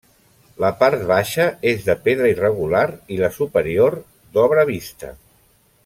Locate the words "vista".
4.75-5.15